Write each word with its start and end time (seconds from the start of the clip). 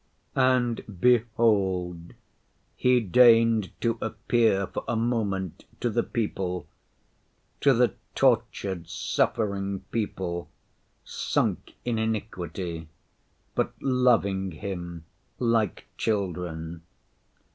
"And 0.35 0.83
behold, 0.99 2.15
He 2.75 2.99
deigned 3.01 3.69
to 3.81 3.99
appear 4.01 4.65
for 4.65 4.83
a 4.87 4.95
moment 4.95 5.65
to 5.79 5.91
the 5.91 6.01
people, 6.01 6.65
to 7.59 7.71
the 7.75 7.93
tortured, 8.15 8.89
suffering 8.89 9.81
people, 9.91 10.49
sunk 11.05 11.75
in 11.85 11.99
iniquity, 11.99 12.87
but 13.53 13.73
loving 13.79 14.53
Him 14.53 15.05
like 15.37 15.85
children. 15.99 16.81